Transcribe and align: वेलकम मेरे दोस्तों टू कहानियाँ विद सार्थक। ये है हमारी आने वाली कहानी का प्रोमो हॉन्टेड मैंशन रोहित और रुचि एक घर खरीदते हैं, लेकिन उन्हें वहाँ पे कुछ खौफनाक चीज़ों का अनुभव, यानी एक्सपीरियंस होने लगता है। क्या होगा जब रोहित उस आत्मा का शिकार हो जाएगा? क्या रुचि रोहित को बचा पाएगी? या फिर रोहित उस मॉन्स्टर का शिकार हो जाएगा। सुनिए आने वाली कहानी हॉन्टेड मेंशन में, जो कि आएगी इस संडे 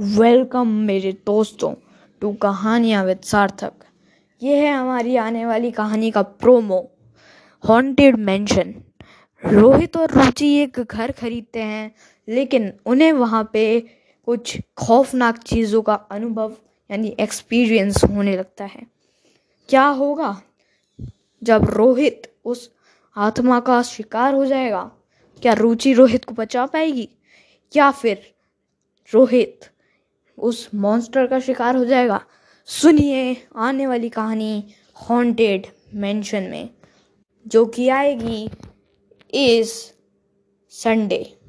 वेलकम 0.00 0.68
मेरे 0.68 1.12
दोस्तों 1.12 1.74
टू 2.20 2.32
कहानियाँ 2.32 3.04
विद 3.04 3.18
सार्थक। 3.20 3.72
ये 4.42 4.56
है 4.56 4.72
हमारी 4.72 5.16
आने 5.16 5.46
वाली 5.46 5.70
कहानी 5.70 6.10
का 6.10 6.22
प्रोमो 6.22 6.90
हॉन्टेड 7.68 8.16
मैंशन 8.16 8.74
रोहित 9.44 9.96
और 9.96 10.10
रुचि 10.10 10.48
एक 10.54 10.80
घर 10.80 11.12
खरीदते 11.12 11.62
हैं, 11.62 11.94
लेकिन 12.28 12.72
उन्हें 12.86 13.12
वहाँ 13.12 13.50
पे 13.52 13.80
कुछ 14.26 14.58
खौफनाक 14.76 15.38
चीज़ों 15.38 15.82
का 15.82 15.94
अनुभव, 15.94 16.56
यानी 16.90 17.16
एक्सपीरियंस 17.20 18.04
होने 18.04 18.36
लगता 18.36 18.64
है। 18.64 18.86
क्या 19.68 19.86
होगा 19.86 20.42
जब 21.42 21.64
रोहित 21.70 22.32
उस 22.44 22.70
आत्मा 23.16 23.60
का 23.60 23.82
शिकार 23.82 24.34
हो 24.34 24.46
जाएगा? 24.46 24.90
क्या 25.42 25.52
रुचि 25.52 25.92
रोहित 25.92 26.24
को 26.24 26.34
बचा 26.34 26.66
पाएगी? 26.66 27.08
या 27.76 27.90
फिर 27.90 28.22
रोहित 29.14 29.60
उस 30.40 30.68
मॉन्स्टर 30.74 31.26
का 31.26 31.40
शिकार 31.40 31.76
हो 31.76 31.84
जाएगा। 31.84 32.20
सुनिए 32.68 33.36
आने 33.56 33.86
वाली 33.86 34.08
कहानी 34.08 34.64
हॉन्टेड 35.08 35.66
मेंशन 35.94 36.42
में, 36.42 36.68
जो 37.46 37.64
कि 37.66 37.88
आएगी 37.88 38.50
इस 39.34 39.72
संडे 40.72 41.39